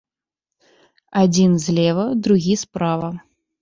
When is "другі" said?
2.25-2.53